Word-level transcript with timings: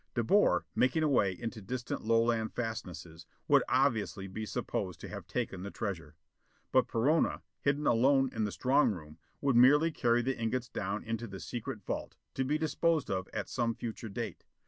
De 0.15 0.23
Boer, 0.23 0.65
making 0.73 1.03
away 1.03 1.31
into 1.31 1.61
distant 1.61 2.03
Lowland 2.03 2.55
fastnesses, 2.55 3.27
would 3.47 3.61
obviously 3.69 4.25
be 4.25 4.47
supposed 4.47 4.99
to 4.99 5.07
have 5.07 5.27
taken 5.27 5.61
the 5.61 5.69
treasure. 5.69 6.15
But 6.71 6.87
Perona, 6.87 7.43
hidden 7.61 7.85
alone 7.85 8.31
in 8.33 8.43
the 8.43 8.51
strong 8.51 8.89
room, 8.93 9.19
would 9.41 9.55
merely 9.55 9.91
carry 9.91 10.23
the 10.23 10.35
ingots 10.39 10.69
down 10.69 11.03
into 11.03 11.27
the 11.27 11.39
secret 11.39 11.83
vault, 11.85 12.15
to 12.33 12.43
be 12.43 12.57
disposed 12.57 13.11
of 13.11 13.29
at 13.31 13.47
some 13.47 13.75
future 13.75 14.09
date. 14.09 14.43